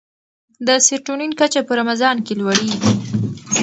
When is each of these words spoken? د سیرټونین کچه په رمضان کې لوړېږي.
د 0.67 0.69
سیرټونین 0.85 1.31
کچه 1.39 1.61
په 1.67 1.73
رمضان 1.81 2.15
کې 2.25 2.33
لوړېږي. 2.39 2.91